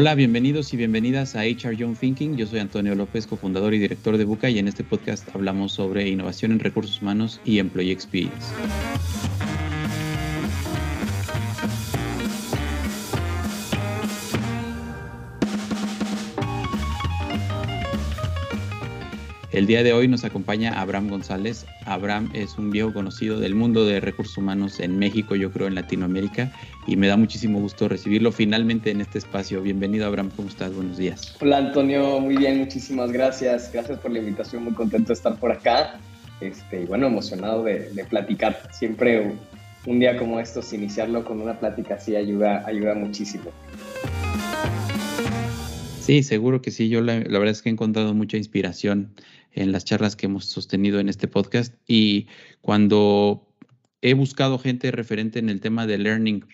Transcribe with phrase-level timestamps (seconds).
[0.00, 2.36] Hola, bienvenidos y bienvenidas a HR Young Thinking.
[2.36, 6.08] Yo soy Antonio López, cofundador y director de Buca y en este podcast hablamos sobre
[6.08, 8.46] innovación en recursos humanos y employee experience.
[19.58, 21.66] El día de hoy nos acompaña Abraham González.
[21.84, 25.74] Abraham es un viejo conocido del mundo de recursos humanos en México, yo creo en
[25.74, 26.52] Latinoamérica,
[26.86, 29.60] y me da muchísimo gusto recibirlo finalmente en este espacio.
[29.60, 30.72] Bienvenido Abraham, ¿cómo estás?
[30.72, 31.34] Buenos días.
[31.40, 33.72] Hola Antonio, muy bien, muchísimas gracias.
[33.72, 35.98] Gracias por la invitación, muy contento de estar por acá.
[36.40, 38.62] Este, y bueno, emocionado de, platicar.
[38.70, 39.32] Siempre
[39.86, 43.50] un día como estos, iniciarlo con una plática así ayuda, ayuda muchísimo.
[46.08, 46.88] Sí, seguro que sí.
[46.88, 49.12] Yo la, verdad es que he encontrado mucha inspiración
[49.52, 52.28] en las charlas que hemos sostenido en este podcast y
[52.62, 53.46] cuando
[54.00, 56.46] he buscado gente referente en el tema de learning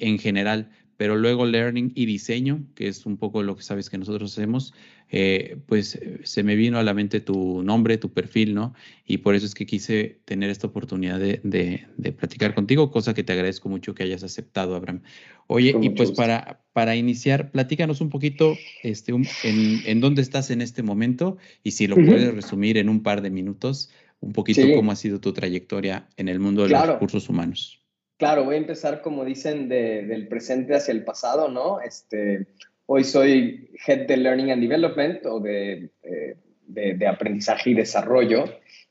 [0.00, 3.98] en general, pero luego learning y diseño, que es un poco lo que sabes que
[3.98, 4.74] nosotros hacemos,
[5.10, 8.74] eh, pues eh, se me vino a la mente tu nombre, tu perfil, ¿no?
[9.06, 13.22] Y por eso es que quise tener esta oportunidad de, de, platicar contigo, cosa que
[13.22, 15.02] te agradezco mucho que hayas aceptado, Abraham.
[15.46, 19.26] Oye, y pues para, para iniciar, platícanos un poquito este, en,
[19.84, 23.30] en, dónde estás en este momento y si lo puedes resumir en un par de
[23.30, 27.83] minutos, un poquito cómo ha sido tu trayectoria en el mundo de los recursos humanos.
[28.24, 31.82] Claro, voy a empezar, como dicen, del presente hacia el pasado, ¿no?
[31.82, 32.46] Este,
[32.86, 36.34] hoy soy Head de Learning and Development o de, eh,
[36.66, 38.44] de, aprendizaje y desarrollo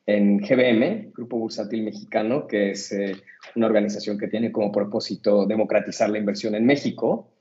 [0.05, 3.15] en GBM, Grupo Bursátil Mexicano, que es eh,
[3.55, 7.31] una organización que tiene como propósito democratizar la inversión en México.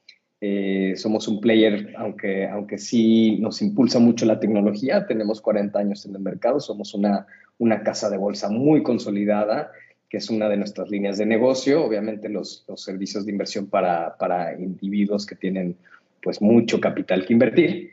[0.40, 6.06] Eh, somos un player, aunque, aunque sí nos impulsa mucho la tecnología, tenemos 40 años
[6.06, 7.26] en el mercado, somos una,
[7.58, 9.70] una casa de bolsa muy consolidada
[10.12, 11.82] que es una de nuestras líneas de negocio.
[11.82, 15.74] Obviamente los, servicios de inversión para, para, individuos que tienen
[16.22, 17.92] pues mucho capital que invertir.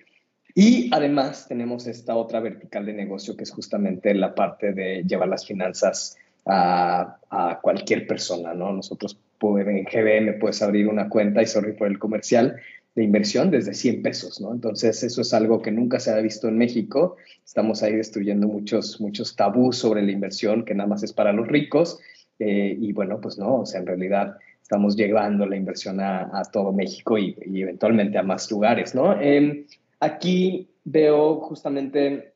[0.53, 5.29] Y además tenemos esta otra vertical de negocio que es justamente la parte de llevar
[5.29, 8.74] las finanzas a, a cualquier persona, ¿no?
[8.74, 12.58] Nosotros en GBM puedes abrir una cuenta y sorry por el comercial,
[12.95, 14.51] de inversión desde 100 pesos, ¿no?
[14.51, 17.17] Entonces, eso es algo que nunca se ha visto en México.
[17.45, 21.47] Estamos ahí destruyendo muchos, muchos tabús sobre la inversión que nada más es para los
[21.47, 21.99] ricos.
[22.39, 26.72] Eh, y bueno, pues no, o sea, en realidad estamos llevando la inversión a, todo
[26.72, 29.19] México y, eventualmente a más lugares, ¿no?
[29.19, 29.66] Em,
[29.99, 32.33] aquí veo justamente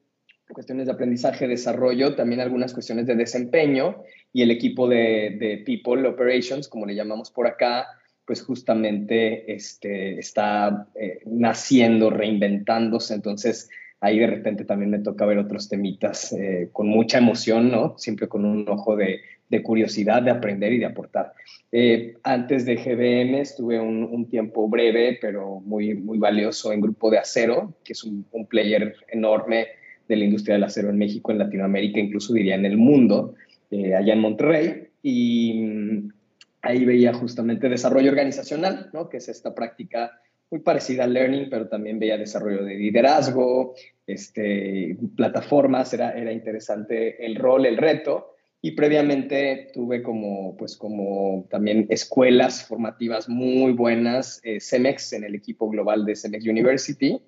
[0.52, 6.08] cuestiones de aprendizaje, desarrollo, también algunas cuestiones de desempeño y el equipo de, de People
[6.08, 7.88] Operations, como le llamamos por acá,
[8.26, 13.14] pues justamente este, está eh, naciendo, reinventándose.
[13.14, 13.70] Entonces,
[14.00, 17.98] ahí de repente también me toca ver otros temitas eh, con mucha emoción, ¿no?
[17.98, 19.22] Siempre con un ojo de,
[19.62, 21.34] curiosidad, de aprender y de aportar.
[21.72, 27.20] Eh, antes de GBM estuve un, tiempo breve, pero muy, muy valioso en Grupo de
[27.20, 29.68] Acero, que es un, un, player enorme
[30.08, 33.36] de la industria del acero en México, en Latinoamérica, incluso diría en el mundo,
[33.72, 34.88] allá en Monterrey.
[35.04, 36.10] Y
[36.64, 39.10] ahí veía justamente desarrollo organizacional, ¿no?
[39.10, 40.20] que es esta práctica
[40.50, 43.76] muy parecida al learning, pero también veía desarrollo de liderazgo,
[44.08, 48.30] este, plataformas, era, era interesante el rol, el reto.
[48.62, 55.36] Y previamente tuve como, pues como también escuelas formativas muy buenas, eh, CEMEX en el
[55.36, 57.22] equipo global de CEMEX University,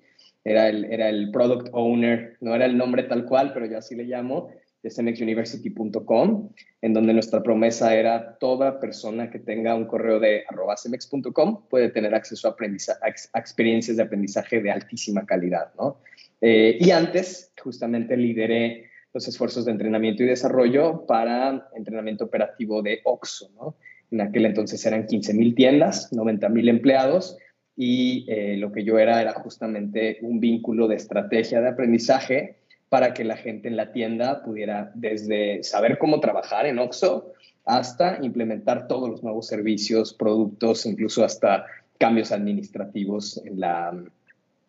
[0.44, 3.96] era el, era el product owner, no era el nombre tal cual, pero yo así
[3.96, 4.48] le llamo,
[4.86, 6.50] de
[6.82, 11.88] en donde nuestra promesa era toda persona que tenga un correo de arroba cmx.com puede
[11.88, 15.98] tener acceso a, experiencias de aprendizaje de altísima calidad, ¿no?
[16.40, 23.00] Eh, y antes, justamente lideré los esfuerzos de entrenamiento y desarrollo para entrenamiento operativo de
[23.04, 23.76] OXO, ¿no?
[24.10, 27.36] En aquel entonces eran 15 mil tiendas, 90 mil empleados,
[27.74, 32.56] y eh, lo que yo era era justamente un vínculo de estrategia de aprendizaje
[32.88, 37.32] para que la gente en la tienda pudiera desde saber cómo trabajar en OXO
[37.64, 41.66] hasta implementar todos los nuevos servicios, productos, incluso hasta
[41.98, 43.92] cambios administrativos en la,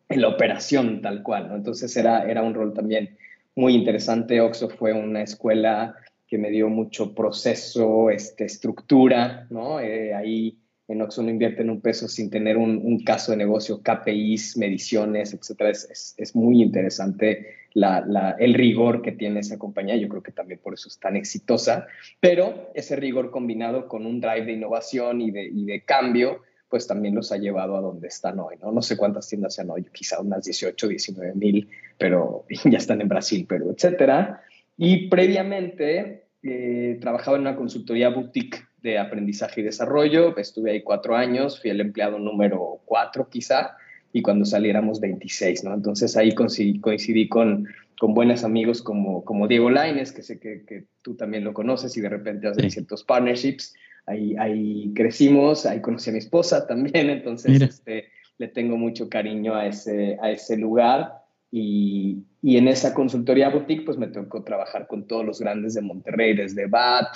[0.09, 1.51] en la operación tal cual.
[1.53, 3.15] Entonces era, era un rol también
[3.55, 4.41] muy interesante.
[4.41, 5.95] OXO fue una escuela
[6.27, 9.79] que me dio mucho proceso, este, estructura, ¿no?
[9.79, 14.57] Eh, ahí en Oxxo no invierten un peso sin tener un, caso de negocio, KPIs,
[14.57, 15.71] mediciones, etcétera.
[15.71, 19.97] Es, muy interesante el rigor que tiene esa compañía.
[19.97, 21.87] Yo creo que también por eso es tan exitosa.
[22.21, 27.33] Pero ese rigor combinado con un drive de innovación y de, cambio, pues también los
[27.33, 28.55] ha llevado a donde están hoy.
[28.61, 33.09] No, sé cuántas tiendas sean hoy, quizá unas 18, 19 mil, pero ya están en
[33.09, 34.41] Brasil, pero etcétera.
[34.77, 40.37] Y previamente eh, trabajaba en una consultoría boutique de aprendizaje y desarrollo.
[40.37, 43.75] Estuve ahí cuatro años, fui el empleado número cuatro quizá,
[44.13, 45.73] y cuando saliéramos 26, ¿no?
[45.73, 47.67] Entonces ahí coincidí, con,
[47.99, 51.95] con buenos amigos como, como Diego Laines, que sé que, que tú también lo conoces
[51.97, 53.73] y de repente hacen ciertos partnerships.
[54.05, 58.05] Ahí, ahí crecimos, ahí conocí a mi esposa también, entonces este,
[58.37, 61.23] le tengo mucho cariño a ese, a ese lugar.
[61.51, 65.81] Y, y, en esa consultoría boutique, pues me tocó trabajar con todos los grandes de
[65.81, 67.07] Monterrey, desde BAT,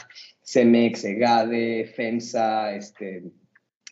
[0.43, 3.23] CEMEX, EGADE, FEMSA, este,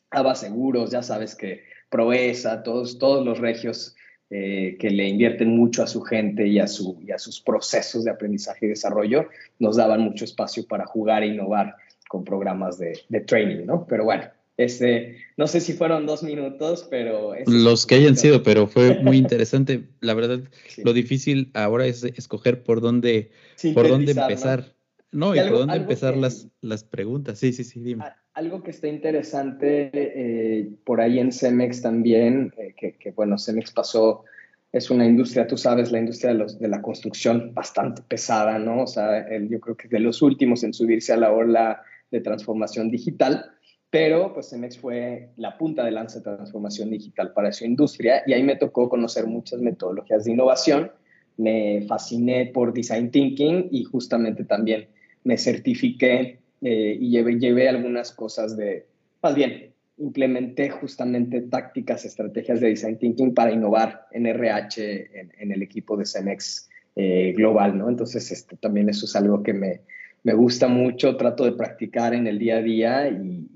[0.10, 3.96] ABA Seguros, ya sabes que Proesa, todos, todos los regios
[4.30, 8.04] eh, que le invierten mucho a su gente y a, su, y a sus procesos
[8.04, 11.76] de aprendizaje y desarrollo, nos daban mucho espacio para jugar e innovar
[12.10, 13.88] con programas de, de training, ¿no?
[13.88, 14.26] Pero bueno,
[14.60, 17.34] este, no sé si fueron dos minutos, pero...
[17.48, 19.86] Los que hayan sido, pero fue muy interesante.
[20.02, 20.42] La verdad,
[20.84, 23.32] lo difícil ahora es escoger por dónde,
[23.74, 24.76] por dónde empezar.
[25.14, 25.34] ¿no?
[25.34, 27.40] y, por dónde empezar las, las preguntas.
[27.40, 28.04] Sí, sí, sí, dime.
[28.34, 33.72] Algo que está interesante eh, por ahí en Cemex también, eh, que, que, bueno, Cemex
[33.72, 34.26] pasó,
[34.74, 38.84] es una industria, tú sabes, la industria de, los, de la construcción bastante pesada, ¿no?
[38.84, 41.82] O sea, yo creo que de los últimos en subirse a la ola
[42.12, 43.52] de transformación digital,
[43.90, 48.34] pero pues Cemex fue la punta de lanza de transformación digital para su industria y
[48.34, 50.92] ahí me tocó conocer muchas metodologías de innovación,
[51.38, 54.88] me fasciné por design thinking y justamente también
[55.24, 58.86] me certifiqué eh, y llevé, llevé algunas cosas de,
[59.24, 65.62] más bien, implementé justamente tácticas, estrategias de design thinking para innovar en RH, en, el
[65.62, 67.90] equipo de Cemex eh, global, ¿no?
[67.90, 69.82] Entonces, este, también eso es algo que me,
[70.24, 73.48] me, gusta mucho, trato de practicar en el día a día y,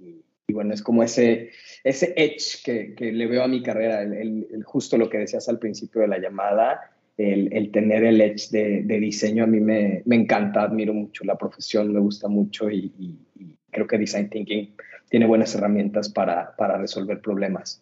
[0.52, 1.52] bueno, es como ese,
[1.84, 5.48] ese edge que, que, le veo a mi carrera, el, el, justo lo que decías
[5.48, 10.16] al principio de la llamada, el, tener el edge de, diseño a mí me, me,
[10.16, 12.92] encanta, admiro mucho la profesión, me gusta mucho y,
[13.72, 14.76] creo que Design Thinking
[15.10, 17.82] tiene buenas herramientas para, para resolver problemas.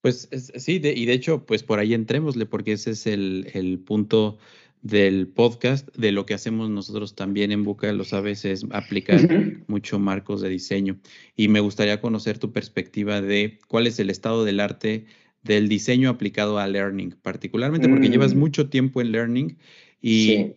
[0.00, 4.38] Pues sí, y de hecho, pues por ahí entrémosle, porque ese es el, el, punto
[4.82, 9.20] del podcast, de lo que hacemos nosotros también en Buca, lo sabes, es aplicar
[9.68, 10.98] mucho marcos de diseño.
[11.36, 15.06] Y me gustaría conocer tu perspectiva de cuál es el estado del arte
[15.42, 18.38] del diseño aplicado a learning, particularmente porque llevas mm.
[18.38, 19.58] mucho tiempo en learning
[20.00, 20.52] y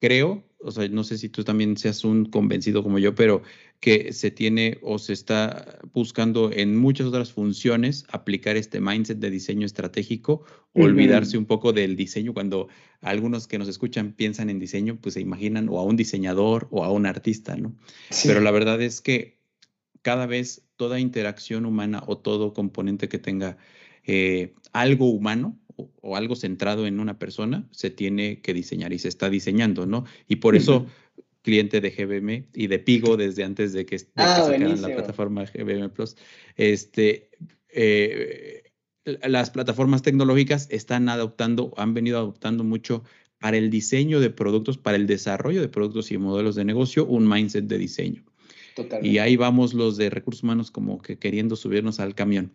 [0.00, 3.42] creo, o sea, no sé si tú también seas un convencido como yo, pero
[3.80, 9.30] que se tiene o se está buscando en muchas otras funciones aplicar este mindset de
[9.30, 12.34] diseño estratégico, olvidarse un poco del diseño.
[12.34, 12.68] Cuando
[13.00, 16.84] algunos que nos escuchan piensan en diseño, pues se imaginan o a un diseñador o
[16.84, 17.76] a un artista, ¿no?
[18.24, 19.38] Pero la verdad es que
[20.02, 23.58] cada vez toda interacción humana o todo componente que tenga
[24.04, 29.08] eh, algo humano o, algo centrado en una persona se tiene que diseñar y se
[29.08, 30.04] está diseñando, ¿no?
[30.26, 30.86] Y por eso,
[31.48, 35.88] cliente de GBM y de Pigo desde antes de que, ah, sacaran la plataforma GBM
[35.88, 36.14] Plus,
[36.56, 37.30] este,
[37.70, 38.64] eh,
[39.22, 43.02] las plataformas tecnológicas están adoptando, han venido adoptando mucho
[43.40, 47.26] para el diseño de productos, para el desarrollo de productos y modelos de negocio, un
[47.26, 48.24] mindset de diseño.
[49.02, 52.52] Y ahí vamos los de recursos humanos como que queriendo subirnos al camión.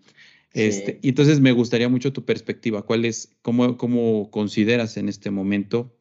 [0.53, 2.83] Este, y entonces me gustaría mucho tu perspectiva.
[2.83, 5.91] ¿Cuál es, cómo, cómo consideras en este momento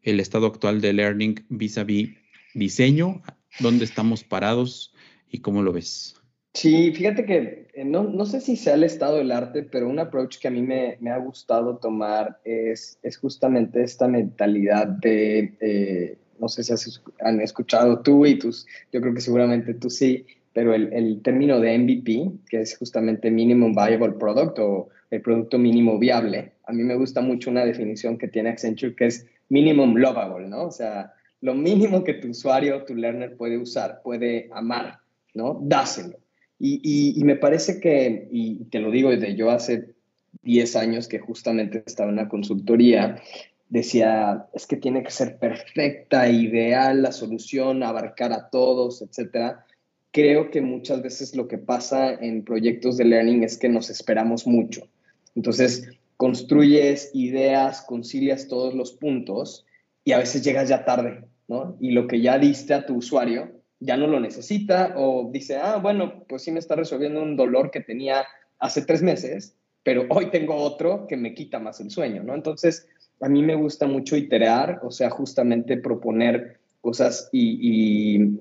[0.00, 2.17] el estado actual de learning vis a vis
[2.54, 3.22] diseño?
[3.60, 4.94] ¿Dónde estamos parados
[5.30, 6.18] y cómo lo ves?
[6.54, 9.98] Sí, fíjate que eh, no, no, sé si sea el estado del arte, pero un
[9.98, 15.54] approach que a mí me, me ha gustado tomar es, es, justamente esta mentalidad de,
[15.60, 19.90] eh, no sé si has, han escuchado tú y tus, yo creo que seguramente tú
[19.90, 25.20] sí, pero el, el, término de MVP, que es justamente Minimum Viable Product o el
[25.22, 29.26] producto mínimo viable, a mí me gusta mucho una definición que tiene Accenture que es
[29.48, 30.64] Minimum Lovable, ¿no?
[30.64, 34.98] O sea, lo mínimo que tu usuario, tu learner puede usar, puede amar,
[35.34, 35.58] ¿no?
[35.62, 36.18] Dáselo.
[36.58, 39.94] Y, y, me parece que, y te lo digo desde yo hace
[40.42, 43.22] 10 años que justamente estaba en una consultoría,
[43.68, 49.64] decía, es que tiene que ser perfecta, ideal la solución, abarcar a todos, etcétera
[50.10, 54.46] creo que muchas veces lo que pasa en proyectos de learning es que nos esperamos
[54.46, 54.88] mucho.
[55.34, 59.64] Entonces, construyes ideas, concilias todos los puntos
[60.08, 61.76] y a veces llegas ya tarde, ¿no?
[61.80, 65.76] Y lo que ya diste a tu usuario ya no lo necesita o dice, ah,
[65.76, 68.24] bueno, pues sí me está resolviendo un dolor que tenía
[68.58, 72.34] hace tres meses, pero hoy tengo otro que me quita más el sueño, ¿no?
[72.34, 72.88] Entonces,
[73.20, 78.38] a mí me gusta mucho iterar, o sea, justamente proponer cosas y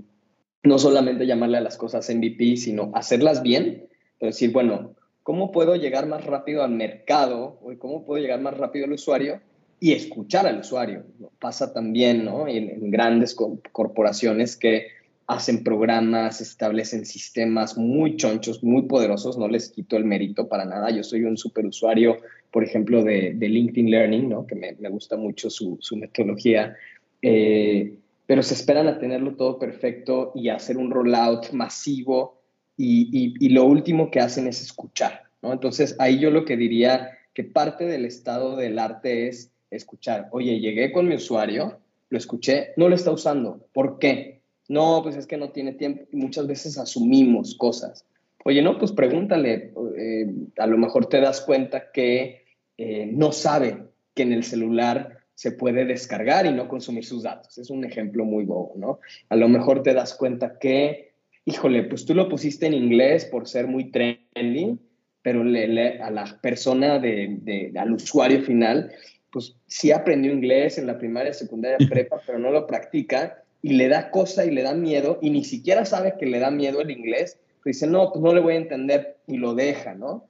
[0.64, 5.76] no solamente llamarle a las cosas MVP, sino hacerlas bien, pero decir, bueno, ¿cómo puedo
[5.76, 7.60] llegar más rápido al mercado?
[7.78, 9.42] ¿Cómo puedo llegar más rápido al usuario?
[9.80, 11.06] Y escuchar al usuario.
[11.40, 12.48] Pasa también ¿no?
[12.48, 14.88] en, grandes corporaciones que
[15.28, 20.90] hacen programas, establecen sistemas muy chonchos, muy poderosos, no les quito el mérito para nada.
[20.90, 22.18] Yo soy un super usuario,
[22.50, 24.48] por ejemplo, de, LinkedIn Learning, ¿no?
[24.48, 26.76] que me, gusta mucho su, metodología,
[27.22, 32.42] eh, pero se esperan a tenerlo todo perfecto y hacer un rollout masivo
[32.78, 35.24] y, y, lo último que hacen es escuchar.
[35.42, 35.52] ¿no?
[35.52, 40.60] Entonces, ahí yo lo que diría que parte del estado del arte es escuchar, oye,
[40.60, 44.38] llegué con mi usuario, lo escuché, no lo está usando, ¿por qué?
[44.70, 46.04] No, pues es que no tiene tiempo.
[46.12, 48.06] Muchas veces asumimos cosas.
[48.44, 49.74] Oye, no, pues pregúntale.
[49.98, 52.46] Eh, a lo mejor te das cuenta que
[52.78, 57.58] eh, no sabe que en el celular se puede descargar y no consumir sus datos.
[57.58, 59.00] Es un ejemplo muy bobo, ¿no?
[59.30, 61.14] A lo mejor te das cuenta que,
[61.46, 64.80] híjole, pues tú lo pusiste en inglés por ser muy trendy,
[65.22, 68.92] pero le, a la persona, de, al usuario final,
[69.38, 73.88] pues sí aprendió inglés en la primaria, secundaria, prepa, pero no lo practica y le
[73.88, 76.90] da cosa y le da miedo y ni siquiera sabe que le da miedo el
[76.90, 80.26] inglés, pues dice, no, pues no le voy a entender y lo deja, ¿no?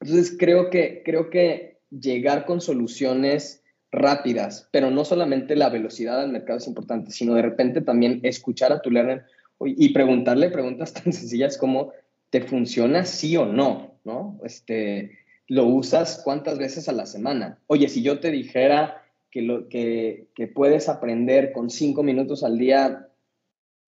[0.00, 6.30] Entonces creo que, creo que llegar con soluciones rápidas, pero no solamente la velocidad del
[6.30, 9.24] mercado es importante, sino de repente también escuchar a tu learner
[9.58, 11.92] y preguntarle preguntas tan sencillas como,
[12.30, 13.98] ¿te funciona sí o no?
[14.04, 14.40] ¿No?
[14.44, 15.18] Este,
[15.50, 17.58] ¿Lo usas cuántas veces a la semana?
[17.66, 19.02] Oye, si yo te dijera
[19.32, 23.08] que, lo, que, puedes aprender con cinco minutos al día,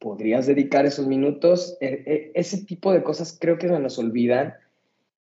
[0.00, 1.78] podrías dedicar esos minutos.
[1.80, 4.54] E, e, ese tipo de cosas creo que se nos olvidan.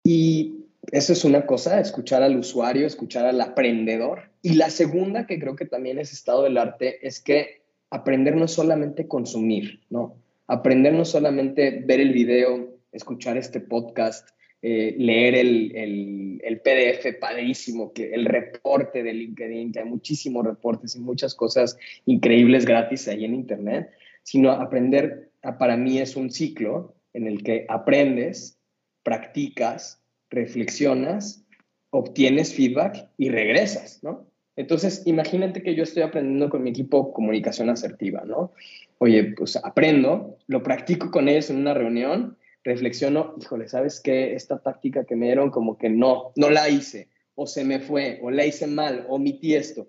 [0.05, 4.31] Y eso es una cosa, escuchar al usuario, escuchar al aprendedor.
[4.41, 7.61] Y la segunda, que creo que también es estado del arte, es que
[7.91, 10.17] aprender no solamente consumir, ¿no?
[10.47, 14.31] Aprender no solamente ver el video, escuchar este podcast,
[14.64, 20.95] eh, leer el, el, PDF padrísimo, que el reporte de LinkedIn, que hay muchísimos reportes
[20.95, 21.76] y muchas cosas
[22.07, 23.90] increíbles gratis ahí en Internet,
[24.23, 28.61] sino aprender, para mí es un ciclo en el que aprendes,
[29.02, 30.00] practicas,
[30.31, 31.45] reflexionas,
[31.90, 34.28] obtienes feedback y regresas, ¿no?
[34.54, 38.52] Entonces, imagínate que yo estoy aprendiendo con mi equipo comunicación asertiva, ¿no?
[38.99, 44.35] Oye, pues aprendo, lo practico con ellos en una reunión reflexiono, híjole, ¿sabes qué?
[44.35, 48.19] Esta táctica que me dieron como que no, no la hice, o se me fue,
[48.23, 49.88] o la hice mal, o omití esto.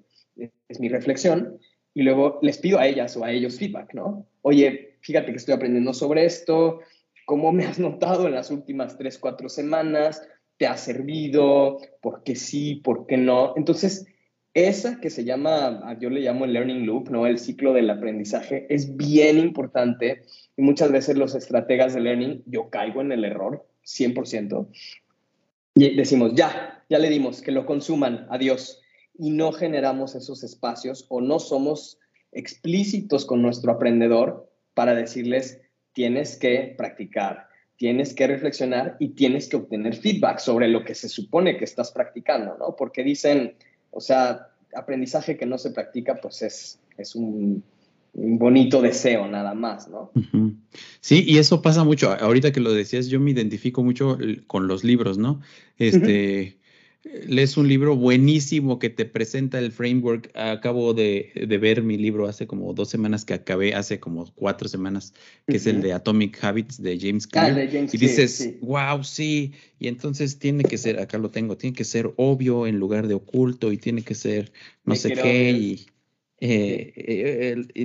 [0.68, 1.60] Es mi reflexión.
[1.94, 4.28] Y luego les pido a ellas o a ellos feedback, ¿no?
[4.42, 6.80] Oye, fíjate que estoy aprendiendo sobre esto,
[7.26, 10.28] ¿cómo me has notado en las últimas tres, cuatro semanas?
[10.58, 11.78] ¿Te ha servido?
[12.02, 12.76] ¿Por qué sí?
[12.76, 13.54] ¿Por qué no?
[13.56, 14.08] Entonces,
[14.54, 17.26] esa que se llama, yo le llamo el learning loop, ¿no?
[17.26, 20.22] El ciclo del aprendizaje, es bien importante
[20.56, 24.68] y muchas veces los estrategas de learning, yo caigo en el error, 100%,
[25.76, 28.80] y decimos, ya, ya le dimos, que lo consuman, adiós,
[29.18, 32.00] y no generamos esos espacios o no somos
[32.32, 35.62] explícitos con nuestro aprendedor para decirles,
[35.94, 41.10] tienes que practicar, tienes que reflexionar y tienes que obtener feedback sobre lo que se
[41.10, 42.76] supone que estás practicando, ¿no?
[42.76, 43.56] Porque dicen,
[43.94, 47.64] o sea, aprendizaje que no se practica, pues es, es un,
[48.14, 50.12] bonito deseo nada más, ¿no?
[51.00, 52.12] Sí, y eso pasa mucho.
[52.12, 55.42] Ahorita que lo decías, yo me identifico mucho con los libros, ¿no?
[55.78, 56.58] Este,
[57.04, 60.32] lees un libro buenísimo que te presenta el framework.
[60.36, 65.14] Acabo de, ver mi libro hace como dos semanas que acabé, hace como cuatro semanas,
[65.48, 67.88] que es el de Atomic Habits de James ah, Clear.
[67.92, 69.54] y dices, wow, sí.
[69.80, 73.16] Y entonces tiene que ser, acá lo tengo, tiene que ser obvio en lugar de
[73.16, 74.52] oculto y tiene que ser
[74.86, 75.52] no sé qué.
[75.52, 75.86] Y,
[76.40, 76.94] eh,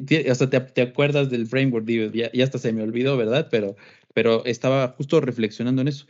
[0.01, 3.49] eh hasta te, acuerdas del framework, ya, ya, hasta se me olvidó, ¿verdad?
[3.51, 3.77] Pero,
[4.15, 6.07] pero estaba justo reflexionando en eso.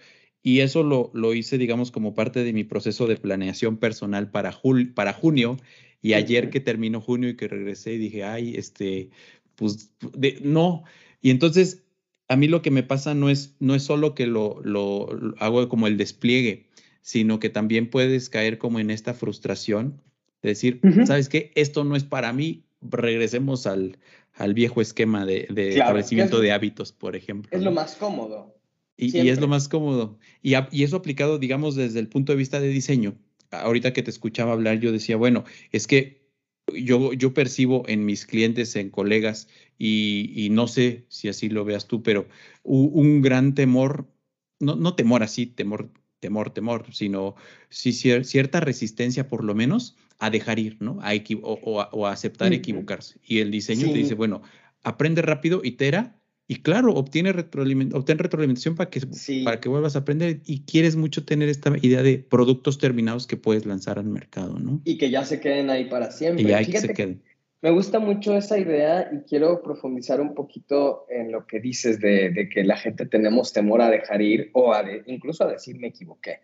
[0.49, 4.59] Y eso lo, lo, hice, digamos, como parte de mi proceso de planeación personal para,
[4.95, 5.59] para junio.
[6.01, 9.11] Y ayer que terminó junio y que regresé, dije, ay, este,
[9.57, 9.93] pues,
[10.41, 10.85] no.
[11.21, 11.83] Y entonces,
[12.29, 15.69] a mí lo que me pasa no es, no es solo que lo, lo, hago
[15.69, 16.65] como el despliegue,
[17.03, 20.01] sino que también puedes caer como en esta frustración
[20.41, 21.53] de decir, ¿sabes qué?
[21.57, 23.99] Esto no es para mí, regresemos al,
[24.33, 27.51] al viejo esquema de, de establecimiento de hábitos, por ejemplo.
[27.55, 28.58] Es lo más cómodo.
[29.01, 30.19] Y, es lo más cómodo.
[30.43, 33.17] Y, y, eso aplicado, digamos, desde el punto de vista de diseño.
[33.53, 36.29] Ahorita que te escuchaba hablar, yo decía, bueno, es que
[36.75, 41.65] yo, yo percibo en mis clientes, en colegas, y, y no sé si así lo
[41.65, 42.29] veas tú, pero
[42.65, 44.13] un, gran temor,
[44.59, 47.37] no, no temor así, temor, temor, temor, sino
[47.71, 50.99] sí, cierta resistencia por lo menos a dejar ir, ¿no?
[51.01, 51.13] A
[51.43, 53.21] o, o, a aceptar equivocarse.
[53.25, 54.43] Y el diseño te dice, bueno,
[54.83, 56.18] aprende rápido, itera,
[56.51, 59.03] y claro, obtiene obtén retroalimentación para que,
[59.45, 63.37] para que vuelvas a aprender y quieres mucho tener esta idea de productos terminados que
[63.37, 64.81] puedes lanzar al mercado, ¿no?
[64.85, 66.43] Y que ya se queden ahí para siempre.
[66.43, 67.23] Y que se queden.
[67.61, 72.49] Me gusta mucho esa idea y quiero profundizar un poquito en lo que dices de,
[72.51, 76.41] que la gente tenemos temor a dejar ir o a incluso a decir me equivoqué,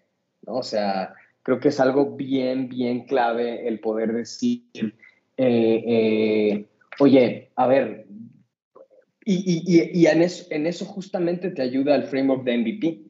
[0.46, 0.56] ¿no?
[0.56, 6.66] O sea, creo que es algo bien, bien clave el poder decir, eh, eh,
[6.98, 8.06] oye, a ver,
[9.24, 13.00] y, en, eso, en eso justamente te ayuda el framework de MVP,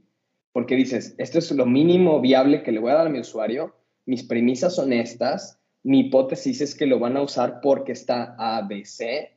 [0.52, 3.74] porque dices, esto es lo mínimo viable que le voy a dar a mi usuario,
[4.06, 9.30] mis premisas son estas, mi hipótesis es que lo van a usar porque está ABC.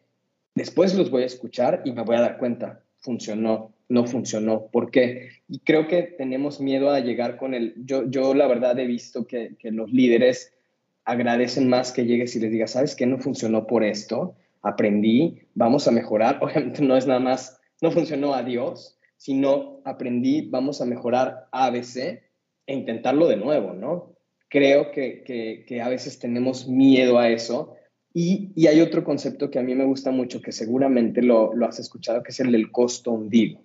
[0.56, 4.92] Después los voy a escuchar y me voy a dar cuenta, funcionó, no funcionó, ¿por
[4.92, 5.30] qué?
[5.48, 9.26] Y creo que tenemos miedo a llegar con el, yo, yo la verdad he visto
[9.26, 10.54] que, que los líderes
[11.04, 13.06] agradecen más que llegues y les digas, ¿sabes qué?
[13.06, 16.40] No funcionó por esto, aprendí, vamos a mejorar.
[16.42, 22.22] Obviamente no es nada más, no funcionó adiós, sino aprendí, vamos a mejorar ABC
[22.68, 24.18] e intentarlo de nuevo, ¿no?
[24.50, 27.76] creo que, que, a veces tenemos miedo a eso.
[28.14, 31.68] Y, y, hay otro concepto que a mí me gusta mucho, que seguramente lo, lo
[31.68, 33.60] has escuchado, que es el del costo hundido,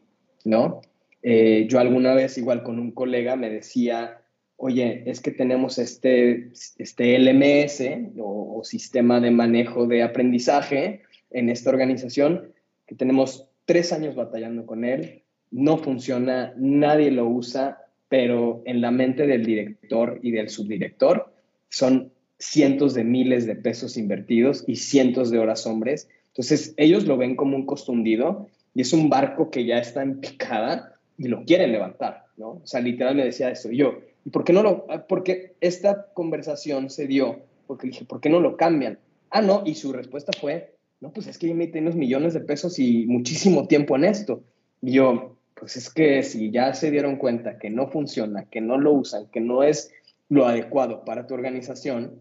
[0.44, 0.82] ¿no?
[1.22, 4.21] Eh, yo alguna vez, igual con un colega, me decía,
[4.64, 7.82] oye, es que tenemos este, este LMS
[8.20, 11.02] o, o sistema de manejo de aprendizaje
[11.32, 12.52] en esta organización,
[12.86, 17.78] que tenemos tres años batallando con él, no funciona, nadie lo usa,
[18.08, 21.34] pero en la mente del director y del subdirector
[21.68, 26.08] son cientos de miles de pesos invertidos y cientos de horas hombres.
[26.28, 30.04] Entonces, ellos lo ven como un costo hundido y es un barco que ya está
[30.04, 32.60] en picada y lo quieren levantar, ¿no?
[32.62, 33.72] O sea, literal me decía eso.
[33.72, 34.86] Y yo, ¿y por qué no lo?
[34.88, 38.98] Ah, porque esta conversación se dio, porque dije, ¿por qué no lo cambian?
[39.30, 42.40] Ah, no, y su respuesta fue, no, pues es que yo metí unos millones de
[42.40, 44.42] pesos y muchísimo tiempo en esto.
[44.80, 48.78] Y yo, pues es que si ya se dieron cuenta que no funciona, que no
[48.78, 49.92] lo usan, que no es
[50.28, 52.20] lo adecuado para tu organización,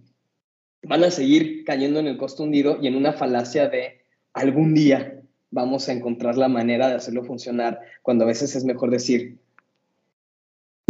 [0.84, 4.02] van a seguir cayendo en el costo hundido y en una falacia de
[4.34, 8.90] algún día vamos a encontrar la manera de hacerlo funcionar, cuando a veces es mejor
[8.90, 9.38] decir,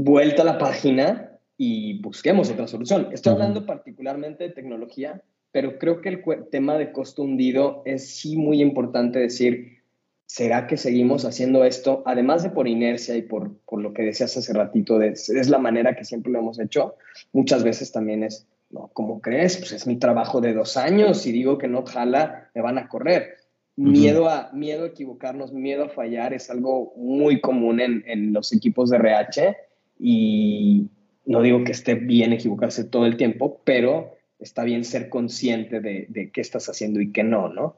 [0.04, 3.10] vuelta a la página y busquemos otra solución.
[3.12, 8.36] Estoy hablando particularmente de tecnología, pero creo que el tema de costo hundido es sí
[8.36, 9.84] muy importante decir,
[10.26, 12.02] ¿será que seguimos haciendo esto?
[12.08, 15.96] Además de por inercia y por, por lo que decías hace ratito, es la manera
[15.96, 16.96] que siempre lo hemos hecho,
[17.32, 19.58] muchas veces también es, no, ¿cómo crees?
[19.58, 22.88] Pues es mi trabajo de dos años y digo que no jala, me van a
[22.88, 23.36] correr.
[23.76, 28.52] Miedo a, miedo a equivocarnos, miedo a fallar es algo muy común en, en los
[28.52, 29.58] equipos de RH
[30.02, 30.90] y
[31.26, 36.08] no digo que esté bien equivocarse todo el tiempo, pero está bien ser consciente de,
[36.10, 37.76] de qué estás haciendo y qué no, ¿no?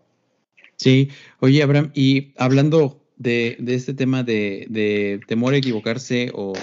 [0.77, 1.09] Sí,
[1.39, 6.53] oye Abraham, y hablando de, este tema de, temor a equivocarse o,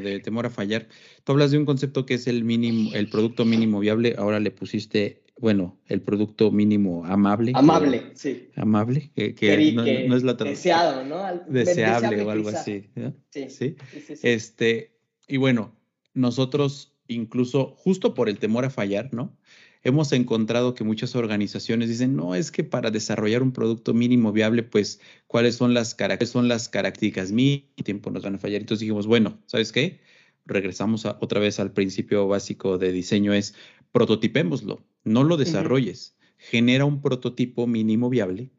[0.00, 0.88] de temor a fallar,
[1.24, 4.50] tú hablas de un concepto que es el mínimo, el producto mínimo viable, ahora le
[4.50, 7.52] pusiste, bueno, el producto mínimo amable.
[7.54, 8.50] Amable, sí.
[8.56, 9.72] Amable, que,
[10.08, 11.22] no, es la Deseado, ¿no?
[11.48, 12.84] deseable, o algo así.
[13.30, 13.48] Sí.
[13.48, 13.76] ¿Sí?
[14.22, 14.93] Este,
[15.28, 15.74] y bueno,
[16.14, 19.36] nosotros incluso justo por el temor a fallar, ¿no?
[19.84, 24.62] hemos encontrado que muchas organizaciones dicen, no, es que para desarrollar un producto mínimo viable,
[24.62, 27.30] pues, ¿cuáles son las, son las características?
[27.30, 28.62] Mi tiempo nos van a fallar.
[28.62, 30.00] Entonces dijimos, bueno, ¿sabes qué?
[30.46, 33.54] Regresamos otra vez al principio básico de diseño, es
[33.92, 38.50] prototipémoslo, no lo desarrolles, genera un prototipo mínimo viable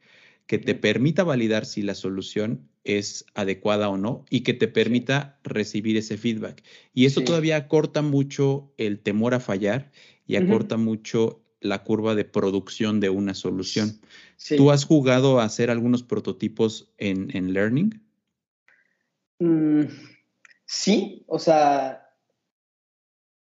[0.45, 5.39] que te permita validar si la solución es adecuada o no y que te permita
[5.43, 6.63] recibir ese feedback.
[6.93, 9.91] Y eso todavía acorta mucho el temor a fallar
[10.25, 13.99] y acorta mucho la curva de producción de una solución.
[14.55, 18.01] ¿Tú has jugado a hacer algunos prototipos en, en Learning?
[19.39, 19.85] Mm,
[20.65, 22.07] sí, o sea,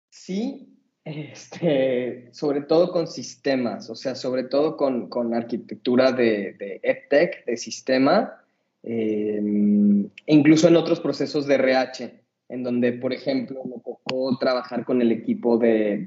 [0.10, 6.80] sí, este, sobre todo con sistemas, o sea, sobre todo con, con arquitectura de, de
[6.84, 8.43] EdTech, de sistema,
[8.84, 14.86] em, e incluso en otros procesos de RH en donde, por ejemplo, me tocó trabajar
[14.86, 16.06] con el equipo de,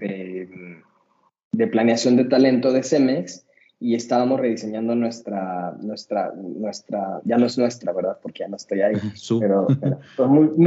[1.52, 3.46] de, planeación de talento de CEMEX
[3.80, 8.18] y estábamos rediseñando nuestra, nuestra, nuestra, ya no es nuestra, ¿verdad?
[8.22, 9.40] Porque ya no estoy ahí, su.
[9.40, 9.66] pero,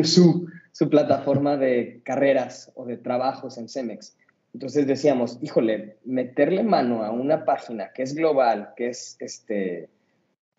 [0.03, 4.17] su, su plataforma de carreras o de trabajos en CEMEX.
[4.53, 9.89] Entonces decíamos, híjole, meterle mano a una página que es global, que es este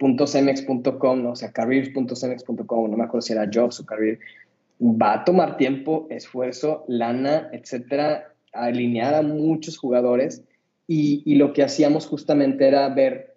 [0.00, 1.32] .cemex.com, ¿no?
[1.32, 4.18] o sea, careers.cemex.com, no me acuerdo si era jobs o career,
[4.80, 10.42] va a tomar tiempo, esfuerzo, lana, etcétera, alinear a muchos jugadores.
[10.86, 13.36] Y, lo que hacíamos justamente era ver,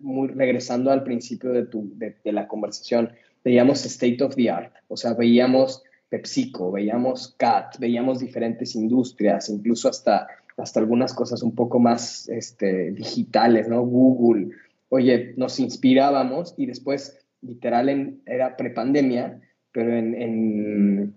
[0.00, 3.10] muy, regresando al principio de, tu, de, la conversación,
[3.44, 9.88] veíamos state of the art, o sea, veíamos PepsiCo, veíamos CAT, veíamos diferentes industrias, incluso
[9.88, 13.82] hasta, hasta algunas cosas un poco más este, digitales, ¿no?
[13.82, 14.50] Google.
[14.88, 19.40] Oye, nos inspirábamos y después, literal, en, era prepandemia,
[19.72, 21.14] pero en,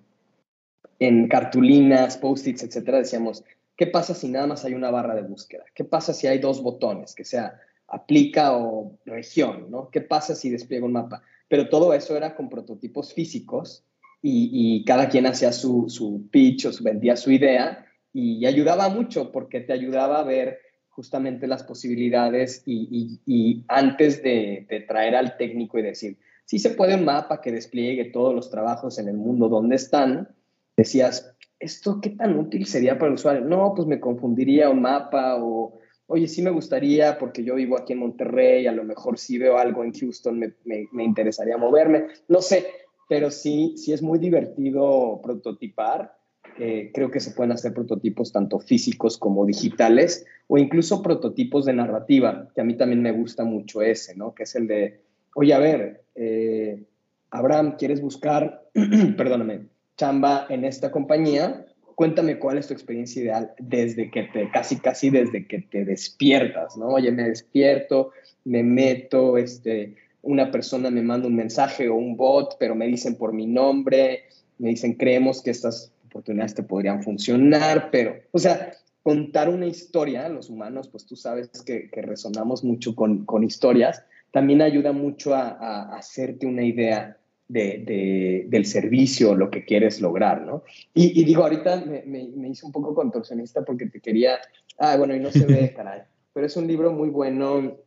[1.00, 3.44] en, cartulinas, post-its, etcétera, decíamos,
[3.78, 5.64] ¿qué pasa si nada más hay una barra de búsqueda?
[5.74, 9.90] ¿Qué pasa si hay dos botones, que sea aplica o región, ¿no?
[9.90, 11.24] ¿Qué pasa si despliega un mapa?
[11.48, 13.84] Pero todo eso era con prototipos físicos
[14.22, 19.62] y, cada quien hacía su, su, pitch o vendía su idea y ayudaba mucho porque
[19.62, 20.60] te ayudaba a ver
[21.00, 26.96] justamente las posibilidades y, antes de, de, traer al técnico y decir, si se puede
[26.96, 30.28] un mapa que despliegue todos los trabajos en el mundo donde están,
[30.76, 33.46] decías, ¿esto qué tan útil sería para el usuario?
[33.46, 37.94] No, pues me confundiría un mapa o, oye, sí me gustaría porque yo vivo aquí
[37.94, 40.54] en Monterrey, a lo mejor si veo algo en Houston me,
[40.92, 42.66] me interesaría moverme, no sé,
[43.08, 46.19] pero sí, sí es muy divertido prototipar.
[46.62, 51.72] Eh, creo que se pueden hacer prototipos tanto físicos como digitales o incluso prototipos de
[51.72, 54.36] narrativa, que a mí también me gusta mucho ese, ¿no?
[54.36, 55.00] Que es el de,
[55.36, 56.84] oye, a ver, eh,
[57.32, 58.68] Abraham, ¿quieres buscar,
[59.18, 61.66] perdóname, chamba en esta compañía?
[61.96, 66.76] Cuéntame cuál es tu experiencia ideal desde que te, casi, casi desde que te despiertas,
[66.76, 66.88] ¿no?
[66.88, 68.12] Oye, me despierto,
[68.44, 73.16] me meto, este, una persona me manda un mensaje o un bot, pero me dicen
[73.16, 74.24] por mi nombre,
[74.58, 80.28] me dicen, creemos que estas oportunidades te podrían funcionar, pero, o sea, contar una historia,
[80.30, 86.46] los humanos, pues tú sabes que, resonamos mucho con, historias, también ayuda mucho a, hacerte
[86.46, 87.18] una idea
[87.48, 90.64] de, del servicio, lo que quieres lograr, ¿no?
[90.94, 94.38] Y, digo, ahorita me, me, hice un poco contorsionista porque te quería,
[94.78, 96.02] ah, bueno, y no se ve, caray,
[96.34, 97.78] pero es un libro muy bueno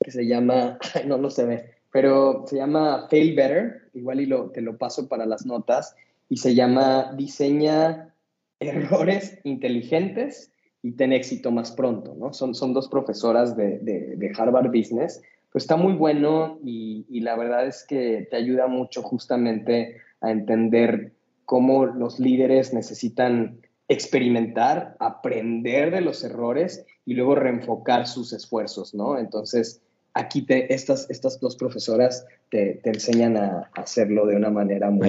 [0.00, 4.50] que se llama, no, no se ve, pero se llama Fail Better, igual y lo,
[4.50, 5.94] te lo paso para las notas,
[6.28, 8.14] y se llama Diseña
[8.60, 12.32] errores inteligentes y ten éxito más pronto, ¿no?
[12.32, 17.36] Son, son dos profesoras de, de, Harvard Business, pues está muy bueno y, y la
[17.36, 21.12] verdad es que te ayuda mucho justamente a entender
[21.44, 29.18] cómo los líderes necesitan experimentar, aprender de los errores y luego reenfocar sus esfuerzos, ¿no?
[29.18, 29.82] Entonces,
[30.14, 35.02] aquí te, estas, estas dos profesoras te, te enseñan a, hacerlo de una manera muy,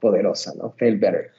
[0.00, 0.72] poderosa, ¿no?
[0.78, 1.30] Fail better.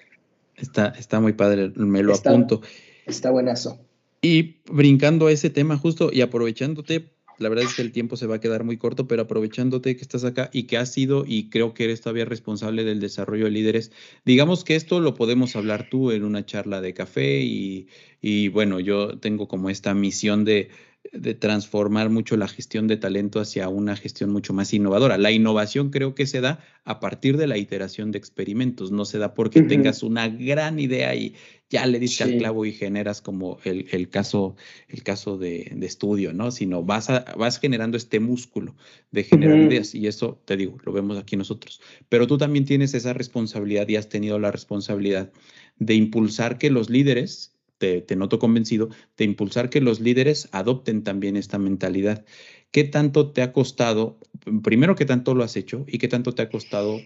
[0.55, 2.61] Está, está muy padre, me lo apunto.
[3.05, 3.79] Está buenazo.
[4.21, 8.27] Y brincando a ese tema justo y aprovechándote, la verdad es que el tiempo se
[8.27, 11.49] va a quedar muy corto, pero aprovechándote que estás acá y que has sido y
[11.49, 13.91] creo que eres todavía responsable del desarrollo de líderes,
[14.25, 17.87] digamos que esto lo podemos hablar tú en una charla de café y,
[18.21, 20.69] y bueno, yo tengo como esta misión de
[21.13, 25.17] de transformar mucho la gestión de talento hacia una gestión mucho más innovadora.
[25.17, 29.17] La innovación creo que se da a partir de la iteración de experimentos, no se
[29.17, 31.35] da porque tengas una gran idea y
[31.69, 34.55] ya le diste al clavo y generas como el, caso,
[34.87, 36.51] el caso de, estudio, ¿no?
[36.51, 37.07] Sino vas,
[37.37, 38.75] vas generando este músculo
[39.11, 41.81] de generar ideas y eso, te digo, lo vemos aquí nosotros.
[42.09, 45.31] Pero tú también tienes esa responsabilidad y has tenido la responsabilidad
[45.77, 51.37] de impulsar que los líderes te, noto convencido, de impulsar que los líderes adopten también
[51.37, 52.25] esta mentalidad.
[52.71, 54.19] ¿Qué tanto te ha costado,
[54.63, 56.99] primero, qué tanto lo has hecho y qué tanto te ha costado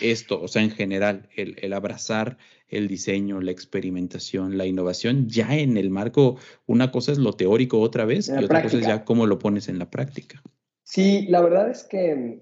[0.00, 5.76] esto, o sea, en general, el, abrazar el diseño, la experimentación, la innovación, ya en
[5.76, 9.26] el marco, una cosa es lo teórico otra vez y otra cosa es ya cómo
[9.26, 10.42] lo pones en la práctica?
[10.84, 12.40] Sí, la verdad es que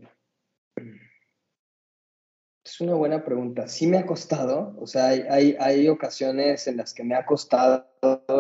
[2.65, 3.69] es una buena pregunta.
[3.69, 7.87] Sí me ha costado, o sea, hay, hay, ocasiones en las que me ha costado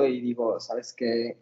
[0.06, 1.37] y digo, ¿sabes qué?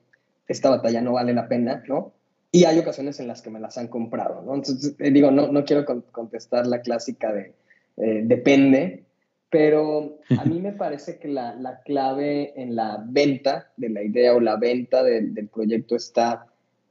[0.46, 2.12] Esta batalla no vale la pena, ¿no?
[2.50, 4.54] Y hay ocasiones en las que me las han comprado, ¿no?
[4.54, 7.52] Entonces, eh, digo, no, no quiero contestar la clásica de
[7.98, 9.04] eh, depende,
[9.50, 14.34] pero a mí me parece que la, la, clave en la venta de la idea
[14.34, 16.46] o la venta del proyecto está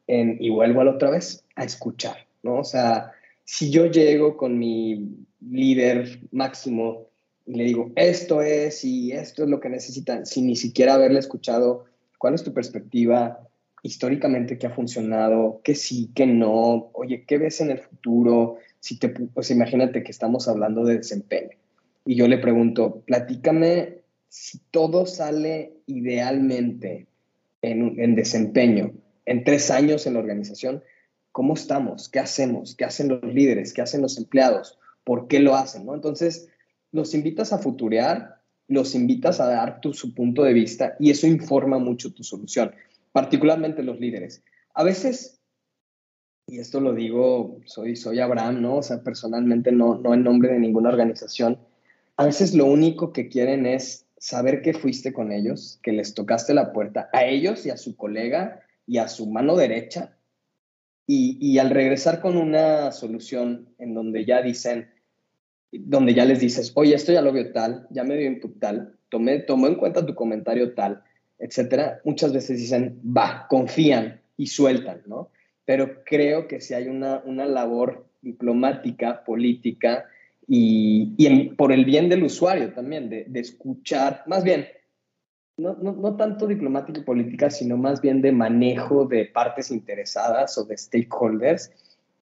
[0.06, 2.60] en, y vuelvo a la otra vez, a escuchar, ¿no?
[2.60, 3.13] O sea,
[3.47, 7.07] si yo llego con mi líder máximo
[7.45, 11.19] y le digo, esto es y esto es lo que necesitan, sin ni siquiera haberle
[11.19, 11.86] escuchado
[12.17, 13.39] cuál es tu perspectiva
[13.83, 18.57] históricamente, qué ha funcionado, qué sí, qué no, oye, ¿qué ves en el futuro?
[18.81, 21.55] Si te, pues imagínate que estamos hablando de desempeño.
[22.05, 27.07] Y yo le pregunto, platícame si todo sale idealmente
[27.62, 28.91] en, en desempeño,
[29.25, 30.83] en tres años en la organización,
[31.38, 32.10] ¿cómo estamos?
[32.10, 32.73] ¿Qué hacemos?
[32.76, 33.71] ¿Qué hacen los líderes?
[33.71, 34.80] ¿Qué hacen los empleados?
[35.08, 35.95] por qué lo hacen, ¿no?
[35.95, 36.50] Entonces,
[36.91, 41.28] los invitas a futurear, los invitas a dar tu, su punto de vista y eso
[41.28, 42.73] informa mucho tu solución,
[43.13, 44.43] particularmente los líderes.
[44.73, 45.39] A veces,
[46.45, 48.76] y esto lo digo, soy, soy Abraham, ¿no?
[48.76, 51.58] O sea, personalmente no, no en nombre de ninguna organización,
[52.17, 56.54] a veces lo único que quieren es saber que fuiste con ellos, que les tocaste
[56.54, 60.16] la puerta a ellos y a su colega y a su mano derecha.
[61.10, 64.89] Y, al regresar con una solución en donde ya dicen,
[65.72, 68.93] donde ya les dices, oye, esto ya lo veo tal, ya me dio input tal,
[69.08, 71.02] tomé, tomó en cuenta tu comentario tal,
[71.39, 75.30] etcétera, muchas veces dicen, va, confían y sueltan, ¿no?
[75.63, 80.06] Pero creo que si hay una, una labor diplomática, política,
[80.48, 84.67] y, por el bien del usuario también, de, escuchar, más bien,
[85.58, 90.65] no, no, tanto diplomática y política, sino más bien de manejo de partes interesadas o
[90.65, 91.72] de stakeholders,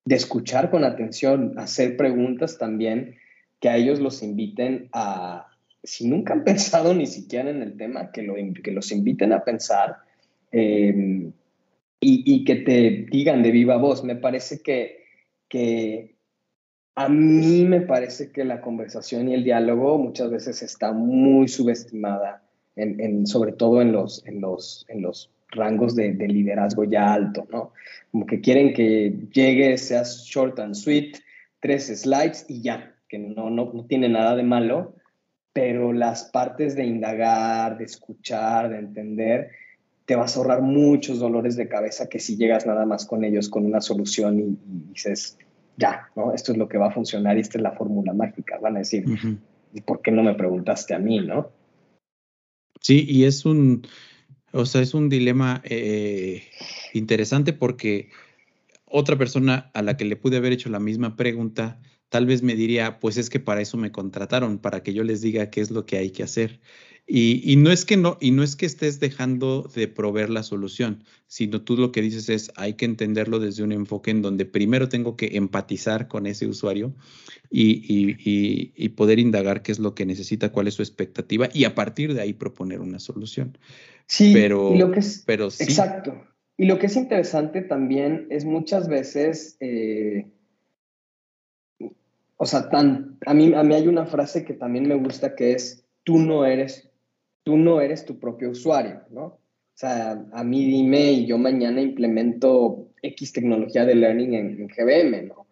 [0.06, 3.16] de escuchar con atención, hacer preguntas también
[3.60, 5.48] que a ellos los inviten a,
[5.84, 9.44] si nunca han pensado ni siquiera en el tema, que, lo, que los inviten a
[9.44, 9.98] pensar
[10.52, 11.34] em,
[12.00, 14.04] y, y, que te digan de viva voz.
[14.04, 15.04] Me parece que,
[15.50, 16.16] que
[16.96, 22.45] a mí me parece que la conversación y el diálogo muchas veces está muy subestimada,
[22.76, 27.72] en, sobre todo en los, en los, en los rangos de, liderazgo ya alto, ¿no?
[28.12, 31.18] Como que quieren que llegue, seas short and sweet,
[31.60, 34.96] tres slides y ya, que no, no, no tiene nada de malo,
[35.54, 39.52] pero las partes de indagar, de escuchar, de entender,
[40.06, 43.50] te vas a ahorrar muchos dolores de cabeza que si llegas nada más con ellos
[43.50, 45.38] con una solución y, y dices,
[45.78, 46.34] ya, ¿no?
[46.34, 48.58] Esto es lo que va a funcionar y esta es la fórmula mágica.
[48.60, 49.06] Van a decir,
[49.74, 51.50] ¿y por qué no me preguntaste a mí, no?
[52.86, 53.82] Sí, y es un,
[54.52, 56.44] o sea, es un dilema eh,
[56.94, 58.12] interesante porque
[58.86, 62.56] otra persona a la que le pude haber hecho la misma pregunta, tal vez me
[62.56, 65.72] diría, pues es que para eso me contrataron, para que yo les diga qué es
[65.72, 66.62] lo que hay que hacer.
[67.08, 71.04] Y, no es que no, y no es que estés dejando de proveer la solución,
[71.28, 74.90] sino tú lo que dices es hay que entenderlo desde un enfoque en donde primero
[74.90, 76.96] tengo que empatizar con ese usuario
[77.52, 82.16] y, poder indagar qué es lo que necesita, cuál es su expectativa, y a partir
[82.16, 83.56] de ahí proponer una solución.
[84.08, 86.26] Sí, pero, lo que es, pero exacto.
[86.58, 90.32] Y lo que es interesante también es muchas veces, eh,
[92.38, 95.52] o sea, tan, a, mí, a mí hay una frase que también me gusta que
[95.52, 96.90] es, tú no eres
[97.46, 99.26] tú no eres tu propio usuario, ¿no?
[99.26, 105.28] O sea, a mí dime y yo mañana implemento X tecnología de learning en, GBM,
[105.28, 105.48] ¿no?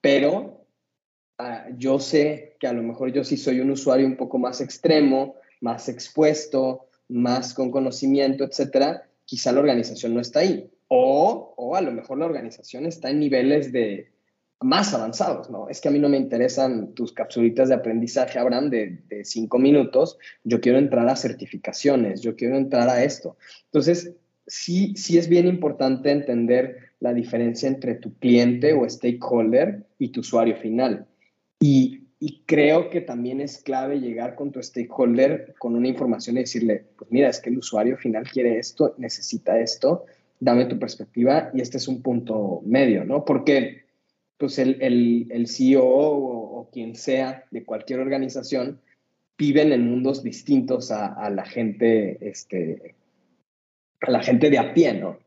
[0.00, 0.66] Pero
[1.38, 4.60] ah, yo sé que a lo mejor yo sí soy un usuario un poco más
[4.60, 10.70] extremo, más expuesto, más con conocimiento, etcétera, quizá la organización no está ahí.
[10.88, 14.10] O, o a lo mejor la organización está en niveles de,
[14.60, 15.68] más avanzados, ¿no?
[15.68, 19.58] Es que a mí no me interesan tus capsulitas de aprendizaje, Abraham, de, de cinco
[19.58, 20.18] minutos.
[20.42, 23.36] Yo quiero entrar a certificaciones, yo quiero entrar a esto.
[23.66, 24.14] Entonces,
[24.46, 30.20] sí, sí es bien importante entender la diferencia entre tu cliente o stakeholder y tu
[30.20, 31.06] usuario final.
[31.60, 36.40] Y, y creo que también es clave llegar con tu stakeholder con una información y
[36.40, 40.04] decirle, pues mira, es que el usuario final quiere esto, necesita esto,
[40.40, 43.24] dame tu perspectiva y este es un punto medio, ¿no?
[43.24, 43.87] Porque
[44.38, 48.80] pues el, el, el CEO o, quien sea de cualquier organización
[49.36, 52.94] viven en mundos distintos a, la gente, este,
[54.00, 55.18] a la gente de a pie, ¿no?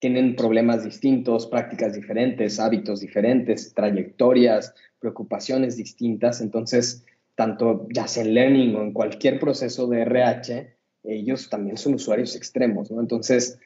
[0.00, 6.40] Tienen problemas distintos, prácticas diferentes, hábitos diferentes, trayectorias, preocupaciones distintas.
[6.40, 10.74] Entonces, tanto ya sea en learning o en cualquier proceso de RH,
[11.04, 13.00] ellos también son usuarios extremos, ¿no?
[13.00, 13.58] Entonces,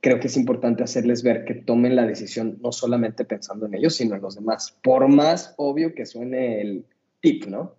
[0.00, 3.94] creo que es importante hacerles ver que tomen la decisión no solamente pensando en ellos,
[3.94, 6.84] sino en los demás, por más obvio que suene el
[7.20, 7.74] tip, ¿no?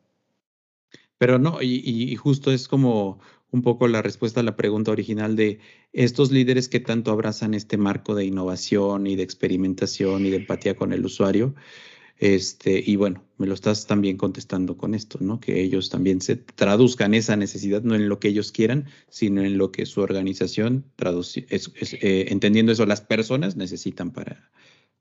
[1.17, 3.19] Pero no, y, justo es como
[3.51, 5.59] un poco la respuesta a la pregunta original de
[5.93, 10.75] estos líderes que tanto abrazan este marco de innovación y de experimentación y de empatía
[10.75, 11.55] con el usuario,
[12.17, 15.39] este, y bueno, me lo estás también contestando con esto, ¿no?
[15.39, 19.57] Que ellos también se traduzcan esa necesidad, no en lo que ellos quieran, sino en
[19.57, 24.49] lo que su organización, traduce, eh, entendiendo eso, las personas necesitan para,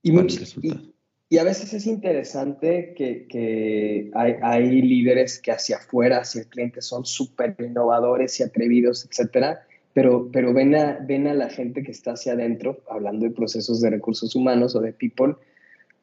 [0.02, 0.82] y el resultado.
[1.30, 6.48] Y, a veces es interesante que, que hay, hay, líderes que hacia afuera, hacia el
[6.48, 11.82] cliente, son súper innovadores y atrevidos, etcétera, pero, pero ven, a, ven a la gente
[11.82, 15.36] que está hacia adentro, hablando de procesos de recursos humanos o de people,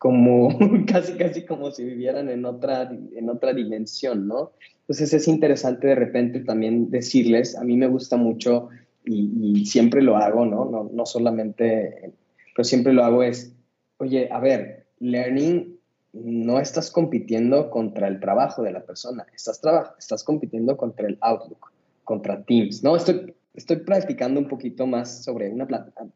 [0.02, 0.50] como
[0.88, 4.52] casi, casi como si vivieran en otra, en otra dimensión, ¿no?
[4.80, 8.70] Entonces es interesante de repente también decirles, a mí me gusta mucho
[9.06, 10.66] y, siempre lo hago, ¿no?
[10.66, 10.90] ¿no?
[10.92, 12.14] No solamente,
[12.56, 13.54] pero siempre lo hago es,
[13.98, 15.78] oye, a ver, learning
[16.14, 19.62] no estás compitiendo contra el trabajo de la persona, estás,
[20.00, 21.72] estás compitiendo contra el Outlook,
[22.06, 22.96] contra Teams, ¿no?
[22.96, 25.68] Estoy, estoy practicando un poquito más sobre una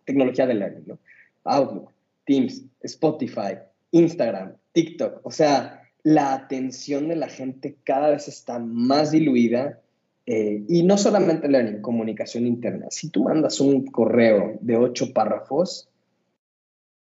[0.05, 0.97] tecnología de learning, ¿no?
[1.43, 1.91] Outlook,
[2.25, 3.59] Teams, Spotify,
[3.95, 5.25] Instagram, TikTok.
[5.25, 9.79] O sea, la atención de la gente cada vez está más diluida
[10.25, 12.87] eh, y no solamente learning, comunicación interna.
[12.89, 15.87] Si tú mandas un correo de ocho párrafos,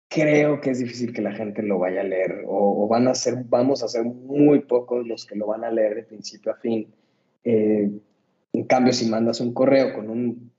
[0.10, 3.44] creo que es difícil que la gente lo vaya a leer o, van a ser,
[3.50, 6.88] vamos a ser muy pocos los que lo van a leer de principio a fin.
[7.44, 7.90] Eh,
[8.54, 10.52] en cambio, si mandas un correo con un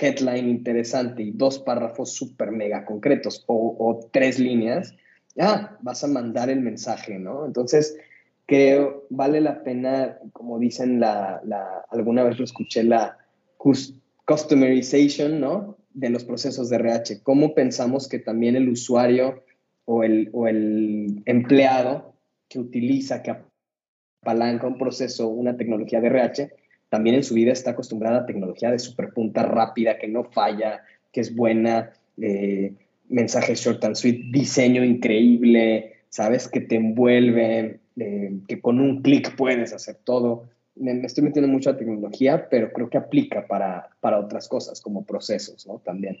[0.00, 4.94] headline interesante y dos párrafos súper mega concretos o, tres líneas,
[5.34, 7.46] ya vas a mandar el mensaje, ¿no?
[7.46, 7.96] Entonces,
[8.46, 13.18] creo, vale la pena, como dicen, la, la alguna vez lo escuché, la
[14.26, 15.76] customization, ¿no?
[15.94, 17.22] De los procesos de RH.
[17.22, 19.42] ¿Cómo pensamos que también el usuario
[19.84, 22.14] o el, o el empleado
[22.48, 23.34] que utiliza, que
[24.22, 26.52] apalanca un proceso, una tecnología de RH,
[26.88, 31.22] también en su vida está acostumbrada a tecnología de superpunta rápida, que no falla, que
[31.22, 31.90] es buena,
[32.20, 32.74] eh,
[33.08, 39.34] mensajes short and sweet, diseño increíble, sabes, que te envuelve, eh, que con un clic
[39.36, 40.48] puedes hacer todo.
[40.74, 45.04] Me, estoy metiendo mucho a tecnología, pero creo que aplica para, para otras cosas, como
[45.04, 45.80] procesos, ¿no?
[45.84, 46.18] También.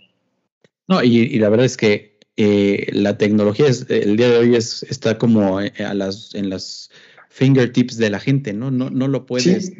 [0.88, 4.82] No, y, la verdad es que eh, la tecnología es, el día de hoy es,
[4.84, 6.90] está como a las, en las
[7.28, 8.70] fingertips de la gente, ¿no?
[8.70, 9.72] No, no lo puedes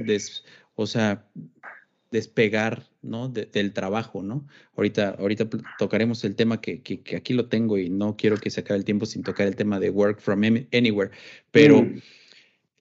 [0.74, 1.24] o sea,
[2.12, 3.28] despegar, ¿no?
[3.28, 4.46] del trabajo, ¿no?
[4.76, 5.48] Ahorita, ahorita
[5.78, 6.82] tocaremos el tema que,
[7.16, 9.80] aquí lo tengo y no quiero que se acabe el tiempo sin tocar el tema
[9.80, 11.10] de work from anywhere,
[11.50, 12.00] pero mm.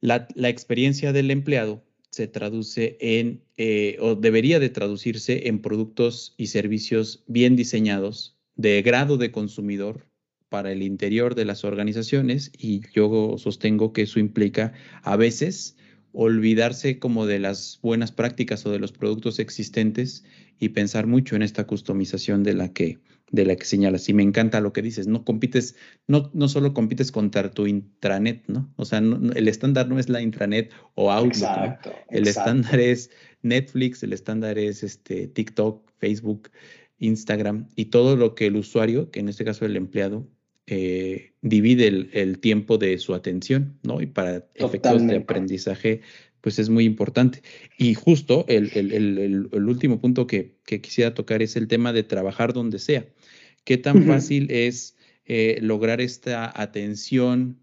[0.02, 6.48] la, experiencia del empleado se traduce en, eh, o debería de traducirse en productos y
[6.48, 10.06] servicios bien diseñados, de grado de consumidor
[10.50, 15.78] para el interior de las organizaciones y yo sostengo que eso implica a veces
[16.14, 20.24] olvidarse como de las buenas prácticas o de los productos existentes
[20.60, 23.00] y pensar mucho en esta customización de la que
[23.32, 24.08] de la que señalas.
[24.10, 25.76] Y me encanta lo que dices, no compites,
[26.08, 28.72] no, no solo compites contra tu intranet, ¿no?
[28.76, 31.78] O sea, el estándar no es la intranet o Outlook,
[32.10, 33.10] El estándar es
[33.42, 36.50] Netflix, el estándar es este TikTok, Facebook,
[37.00, 40.28] Instagram y todo lo que el usuario, que en este caso el empleado,
[40.74, 44.02] eh, divide el, tiempo de su atención, ¿no?
[44.02, 46.00] Y para efectos de aprendizaje,
[46.40, 47.42] pues es muy importante.
[47.78, 53.06] Y justo el, último punto que, quisiera tocar es el tema de trabajar donde sea.
[53.66, 57.60] ¿Qué tan fácil es eh, lograr esta atención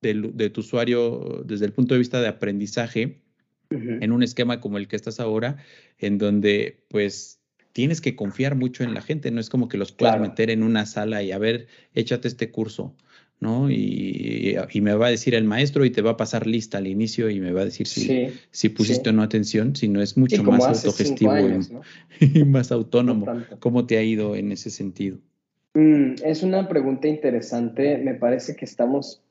[0.00, 3.22] de tu usuario desde el punto de vista de aprendizaje
[3.70, 5.56] en un esquema como el que estás ahora,
[5.98, 7.37] en donde pues
[7.78, 10.64] tienes que confiar mucho en la gente, no es como que los puedas meter en
[10.64, 12.92] una sala y a ver, échate este curso,
[13.38, 13.70] ¿no?
[13.70, 17.30] Y, me va a decir el maestro y te va a pasar lista al inicio
[17.30, 20.42] y me va a decir si, si pusiste o no atención, si no es mucho
[20.42, 21.32] más autogestivo
[22.20, 23.44] y, más autónomo.
[23.60, 25.18] ¿Cómo te ha ido en ese sentido?
[25.74, 27.96] Mm, es una pregunta interesante.
[27.98, 29.22] Me parece que estamos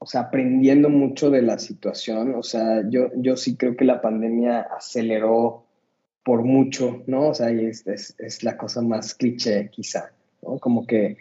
[0.00, 2.34] o sea, aprendiendo mucho de la situación.
[2.34, 5.69] O sea, yo, yo sí creo que la pandemia aceleró
[6.22, 7.28] por mucho, ¿no?
[7.28, 10.58] O sea, y es, es, la cosa más cliché quizá, ¿no?
[10.58, 11.16] Como que,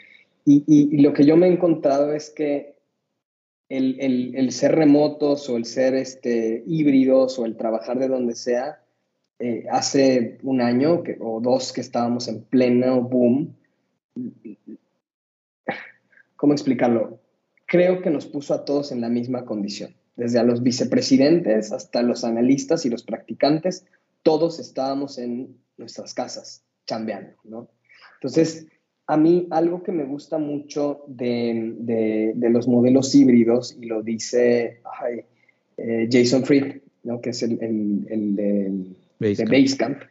[0.46, 2.76] y, y, lo que yo me he encontrado es que
[3.70, 8.36] el, el, el, ser remotos o el ser este, híbridos o el trabajar de donde
[8.36, 8.82] sea,
[9.38, 13.56] eh, hace un año que, o dos que estábamos en pleno boom,
[16.36, 17.20] ¿cómo explicarlo?
[17.66, 22.02] Creo que nos puso a todos en la misma condición, desde a los vicepresidentes hasta
[22.02, 23.86] los analistas y los practicantes,
[24.24, 27.70] todos estábamos en nuestras casas chambeando, ¿no?
[28.16, 28.68] Entonces,
[29.08, 34.82] a mí algo que me gusta mucho de, los modelos híbridos, y lo dice
[35.78, 37.22] eh, Jason Fried, ¿no?
[37.22, 40.02] que es el, el, de Basecamp,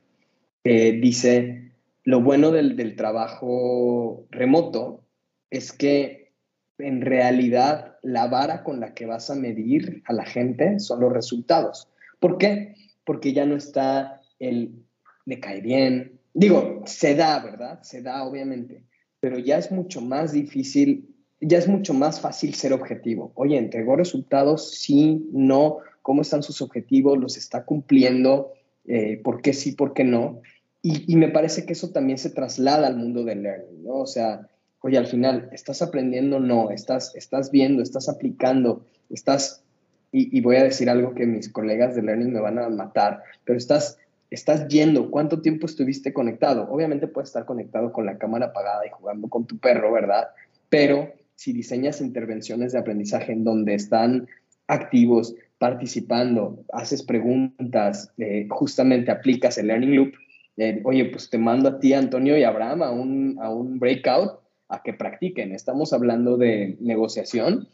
[0.65, 1.71] dice,
[2.05, 5.05] lo bueno del, del trabajo remoto
[5.51, 6.33] es que
[6.79, 11.13] en realidad la vara con la que vas a medir a la gente son los
[11.13, 11.89] resultados.
[12.21, 12.75] ¿Por qué?
[13.09, 14.85] Porque ya no está el
[15.25, 16.21] me cae bien.
[16.35, 17.83] Digo, se da, ¿verdad?
[17.83, 18.85] Se da, obviamente,
[19.19, 21.09] pero ya es mucho más difícil,
[21.41, 23.33] ya es mucho más fácil ser objetivo.
[23.35, 28.53] Oye, entregó resultados, sí, no, cómo están sus objetivos, los está cumpliendo,
[28.87, 30.43] eh, por qué sí, por qué no.
[30.83, 34.01] Y, y, me parece que eso también se traslada al mundo del learning, ¿no?
[34.01, 34.47] O sea,
[34.83, 36.41] oye, al final, ¿estás aprendiendo?
[36.41, 39.65] No, estás, estás viendo, estás aplicando, estás
[40.11, 43.59] y, voy a decir algo que mis colegas de Learning me van a matar, pero
[43.59, 43.99] estás,
[44.31, 46.67] estás yendo, ¿cuánto tiempo estuviste conectado?
[46.71, 50.29] Obviamente puedes estar conectado con la cámara apagada y jugando con tu perro, ¿verdad?
[50.71, 54.29] Pero si diseñas intervenciones de aprendizaje en donde están
[54.67, 60.15] activos, participando, haces preguntas, eh, justamente aplicas el Learning Loop,
[60.57, 64.41] eh, oye, pues te mando a ti, Antonio y Abraham, a un, a un breakout
[64.69, 65.53] a que practiquen.
[65.53, 67.69] Estamos hablando de negociación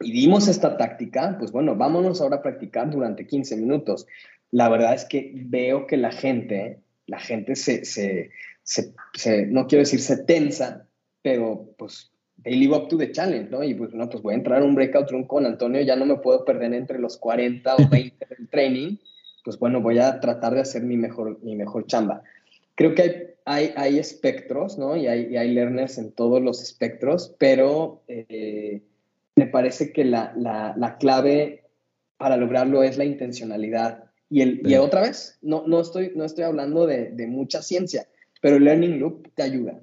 [0.00, 4.06] y esta táctica, pues bueno, vámonos ahora a practicar durante 15 minutos.
[4.50, 8.30] La verdad es que veo que la gente, la gente se, se,
[8.62, 10.86] se, no quiero decir se tensa,
[11.22, 13.62] pero pues they live up to the challenge, ¿no?
[13.62, 16.06] Y pues no, pues voy a entrar a un breakout room con Antonio, ya no
[16.06, 18.96] me puedo perder entre los 40 o 20 del training,
[19.44, 22.22] pues bueno, voy a tratar de hacer mi mejor, mi mejor chamba.
[22.74, 23.12] Creo que hay,
[23.44, 24.96] hay, hay espectros, ¿no?
[24.96, 28.80] Y hay, y hay learners en todos los espectros, pero eh,
[29.40, 31.64] me parece que la, la, la, clave
[32.18, 34.04] para lograrlo es la intencionalidad.
[34.28, 38.06] Y, el, y otra vez, no, no, estoy, no estoy hablando de, de mucha ciencia,
[38.42, 39.80] pero el Learning Loop te ayuda.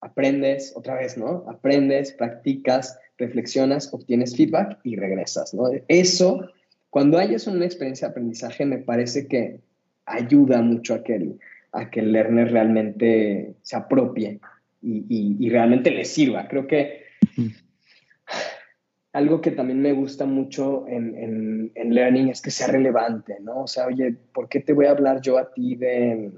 [0.00, 1.44] Aprendes otra vez, ¿no?
[1.48, 5.64] Aprendes, practicas, reflexionas, obtienes feedback y regresas, ¿no?
[5.88, 6.48] Eso,
[6.88, 9.58] cuando hayas una experiencia de aprendizaje, me parece que
[10.06, 11.40] ayuda mucho a que el,
[11.72, 14.38] a que el learner realmente se apropie
[14.80, 16.46] y, y, realmente le sirva.
[16.46, 17.02] Creo que
[19.12, 23.62] algo que también me gusta mucho en, en, en, learning es que sea relevante, ¿no?
[23.62, 26.30] O sea, oye, ¿por qué te voy a hablar yo a ti de,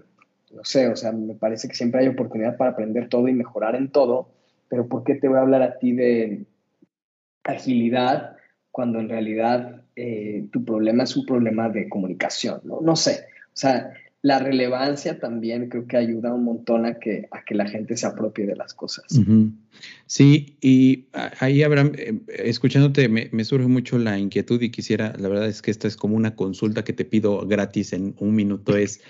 [0.52, 3.74] no sé, o sea, me parece que siempre hay oportunidad para aprender todo y mejorar
[3.76, 4.28] en todo,
[4.68, 6.46] pero ¿por qué te voy a hablar a ti de
[7.44, 8.36] agilidad
[8.70, 12.62] cuando en realidad eh, tu problema es un problema de comunicación?
[12.64, 13.92] No, no sé, o sea,
[14.22, 18.06] la relevancia también creo que ayuda un montón a que, a que la gente se
[18.06, 19.04] apropie de las cosas.
[20.06, 21.06] Sí, y
[21.40, 25.72] ahí, Abraham, eh, escuchándote, me, surge mucho la inquietud y quisiera, la verdad es que
[25.72, 29.00] esta es como una consulta que te pido gratis en un minuto, es,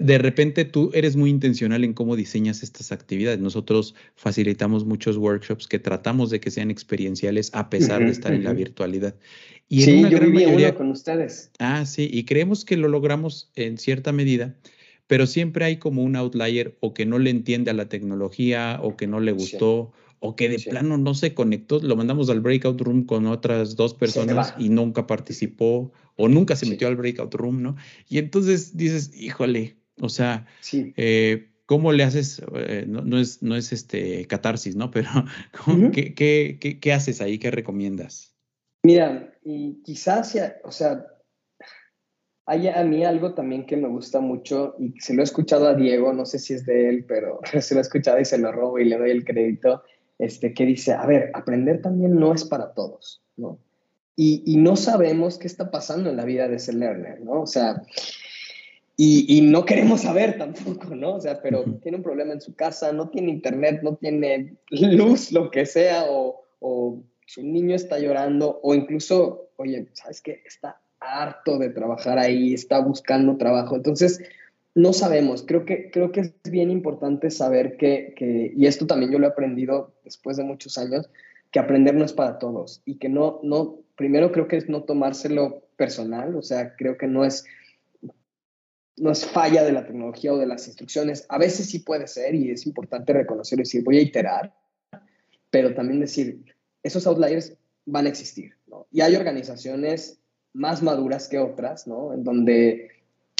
[0.00, 3.40] de repente tú eres muy intencional en cómo diseñas estas actividades.
[3.40, 8.44] Nosotros facilitamos muchos workshops que tratamos de que sean experienciales a pesar de estar en
[8.44, 9.14] la virtualidad.
[9.68, 11.50] Y sí, yo viví uno con ustedes.
[11.58, 14.56] Ah, sí, y creemos que lo logramos en cierta medida,
[15.06, 18.96] pero siempre hay como un outlier o que no le entiende a la tecnología o
[18.96, 19.92] que no le gustó.
[20.20, 23.92] O que de plano no se conectó, lo mandamos al breakout room con otras dos
[23.92, 27.76] personas y nunca participó o nunca se metió al breakout room, ¿no?
[28.08, 32.42] Y entonces dices, híjole, o sea, eh, ¿cómo le haces?
[32.54, 34.90] Eh, no, es, no es este catarsis, ¿no?
[34.92, 35.10] Pero
[35.92, 37.38] ¿qué, qué, qué haces ahí?
[37.38, 38.33] ¿Qué recomiendas?
[38.84, 41.06] Mira, y quizás, o sea,
[42.44, 45.74] hay a mí algo también que me gusta mucho y se lo he escuchado a
[45.74, 48.52] Diego, no sé si es de él, pero se lo he escuchado y se lo
[48.52, 49.82] robo y le doy el crédito,
[50.18, 53.58] este, que dice, a ver, aprender también no es para todos, ¿no?
[54.16, 57.40] Y, y no sabemos qué está pasando en la vida de ese learner, ¿no?
[57.40, 57.82] O sea,
[58.98, 61.14] y, y, no queremos saber tampoco, ¿no?
[61.14, 65.32] O sea, pero tiene un problema en su casa, no tiene internet, no tiene luz,
[65.32, 70.42] lo que sea, o, o su niño está llorando o incluso, oye, ¿sabes qué?
[70.44, 73.76] Está harto de trabajar ahí, está buscando trabajo.
[73.76, 74.20] Entonces,
[74.74, 75.44] no sabemos.
[75.46, 79.26] Creo que, creo que es bien importante saber que, que, y esto también yo lo
[79.26, 81.08] he aprendido después de muchos años,
[81.50, 84.82] que aprender no es para todos y que no, no, primero creo que es no
[84.82, 87.44] tomárselo personal, o sea, creo que no es,
[88.96, 91.26] no es falla de la tecnología o de las instrucciones.
[91.28, 94.54] A veces sí puede ser y es importante reconocerlo y decir, voy a iterar,
[95.50, 96.53] pero también decir,
[96.84, 97.56] esos outliers
[97.86, 98.86] van a existir, ¿no?
[98.92, 100.20] Y hay organizaciones
[100.52, 102.12] más maduras que otras, ¿no?
[102.14, 102.90] En donde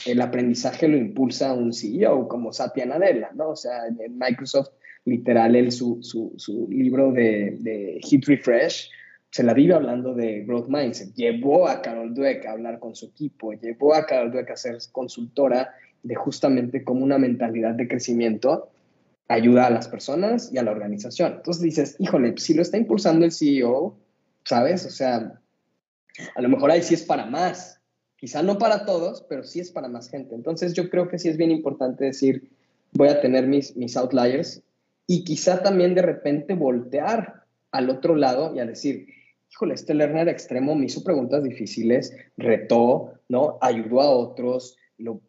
[0.06, 3.50] el aprendizaje lo impulsa un CEO como Satya Nadella, ¿no?
[3.50, 4.70] O sea, en Microsoft,
[5.04, 8.90] literal, él, su, su, su libro de, de, Hit Refresh,
[9.30, 11.14] se la vive hablando de Growth Mindset.
[11.14, 14.78] Llevó a Carol Dweck a hablar con su equipo, llevó a Carol Dweck a ser
[14.92, 18.70] consultora de justamente como una mentalidad de crecimiento
[19.28, 21.34] ayuda a las personas y a la organización.
[21.36, 23.96] Entonces dices, híjole, si lo está impulsando el CEO,
[24.44, 24.84] ¿sabes?
[24.86, 25.40] O sea,
[26.34, 27.80] a lo mejor ahí sí es para más.
[28.16, 30.34] Quizá no para todos, pero sí es para más gente.
[30.34, 32.50] Entonces yo creo que sí es bien importante decir,
[32.92, 34.62] voy a tener mis, mis outliers
[35.06, 39.08] y quizá también de repente voltear al otro lado y a decir,
[39.50, 43.58] híjole, este learner extremo me hizo preguntas difíciles, retó, ¿no?
[43.60, 44.76] Ayudó a otros,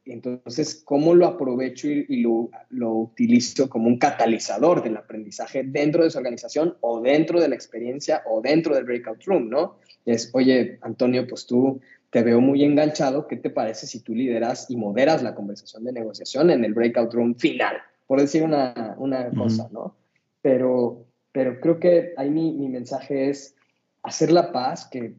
[0.06, 6.12] entonces, ¿cómo lo aprovecho y, lo, lo, utilizo como un catalizador del aprendizaje dentro de
[6.12, 9.78] su organización o dentro de la experiencia o dentro del breakout room, ¿no?
[10.06, 14.70] Es, oye, Antonio, pues tú te veo muy enganchado, ¿qué te parece si tú lideras
[14.70, 17.78] y moderas la conversación de negociación en el breakout room final?
[18.06, 19.96] Por decir una, una cosa, ¿no?
[20.44, 23.56] Pero, pero creo que ahí mi, mi mensaje es
[24.04, 25.16] hacer la paz, que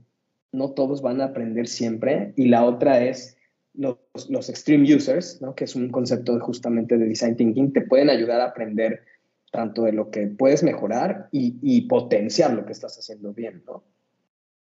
[0.53, 3.36] no todos van a aprender siempre, y la otra es
[3.77, 3.99] los,
[4.29, 5.55] los, extreme users, ¿no?
[5.55, 9.05] que es un concepto justamente de design thinking, te pueden ayudar a aprender
[9.53, 13.85] tanto de lo que puedes mejorar y, y potenciar lo que estás haciendo bien, ¿no?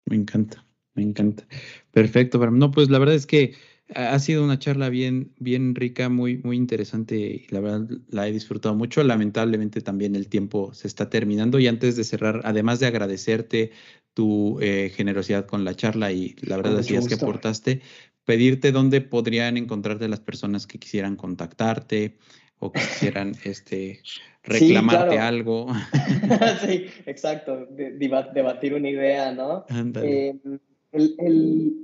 [0.07, 1.45] Me encanta, me encanta.
[1.93, 3.55] Perfecto, no, pues la verdad es que
[3.95, 8.33] ha sido una charla bien, bien rica, muy, muy interesante y la verdad la he
[8.33, 9.03] disfrutado mucho.
[9.03, 13.73] Lamentablemente también el tiempo se está terminando y antes de cerrar, además de agradecerte
[14.15, 17.81] tu eh, generosidad con la charla y la verdad así es que aportaste.
[18.31, 22.17] Pedirte dónde podrían encontrarte las personas que quisieran contactarte
[22.61, 24.03] o que quisieran este,
[24.45, 25.67] reclamarte algo.
[26.65, 29.65] sí, exacto, debatir una idea, ¿no?
[30.01, 30.39] Eh,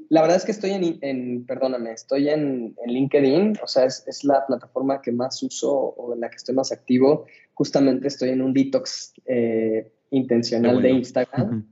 [0.08, 5.02] la verdad es que estoy en, perdóname, estoy en, LinkedIn, o sea, es, la plataforma
[5.02, 7.26] que más uso o en la que estoy más activo.
[7.54, 11.66] Justamente estoy en un detox eh, intencional de Instagram.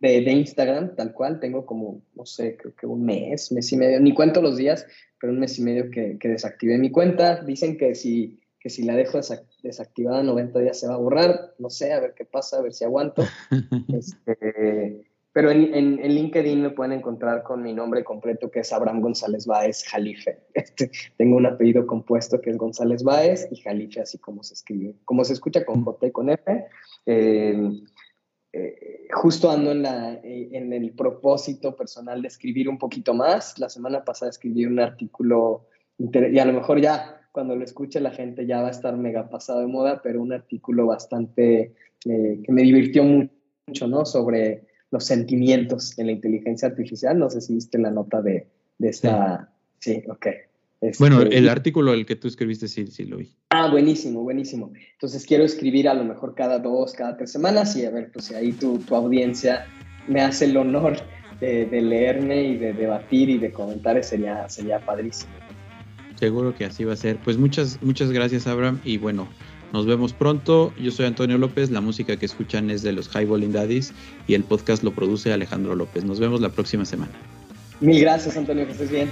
[0.00, 4.00] De, Instagram, tal cual, tengo como, no sé, creo que un mes, mes y medio,
[4.00, 4.86] ni cuento los días,
[5.20, 7.42] pero un mes y medio que, que desactivé mi cuenta.
[7.42, 9.18] Dicen que si, que si la dejo
[9.62, 12.72] desactivada 90 días se va a borrar, no sé, a ver qué pasa, a ver
[12.72, 13.24] si aguanto.
[13.92, 15.04] este,
[15.34, 19.46] pero en, en, LinkedIn me pueden encontrar con mi nombre completo, que es Abraham González
[19.46, 20.38] Báez Jalife.
[20.54, 24.94] Este, tengo un apellido compuesto que es González Báez y Jalife, así como se escribe,
[25.04, 26.66] como se escucha con J y con F.
[27.06, 27.70] Eh,
[28.54, 33.58] eh, justo ando en, la, eh, en el propósito personal de escribir un poquito más.
[33.58, 35.66] La semana pasada escribí un artículo,
[35.98, 39.28] y a lo mejor ya cuando lo escuche la gente ya va a estar mega
[39.28, 44.04] pasado de moda, pero un artículo bastante que me divirtió mucho, ¿no?
[44.04, 47.18] Sobre los sentimientos en la inteligencia artificial.
[47.18, 48.46] No sé si viste la nota de,
[48.78, 49.50] de esta...
[49.80, 50.26] Sí, ok.
[50.84, 53.32] Este, bueno, el artículo el que tú escribiste sí, sí lo vi.
[53.50, 54.72] Ah, buenísimo, buenísimo.
[54.92, 58.26] Entonces quiero escribir a lo mejor cada dos, cada tres semanas y a ver, pues
[58.26, 59.66] si ahí tu, tu audiencia
[60.08, 60.96] me hace el honor
[61.40, 65.32] de, de, leerme y de debatir y de comentar, sería, sería padrísimo.
[66.16, 67.16] Seguro que así va a ser.
[67.24, 68.80] Pues muchas, muchas gracias, Abraham.
[68.84, 69.26] Y bueno,
[69.72, 70.72] nos vemos pronto.
[70.78, 71.70] Yo soy Antonio López.
[71.70, 73.92] La música que escuchan es de los Highballing Daddies
[74.28, 76.04] y el podcast lo produce Alejandro López.
[76.04, 77.12] Nos vemos la próxima semana.
[77.80, 78.66] Mil gracias, Antonio.
[78.66, 79.08] Que estés bien.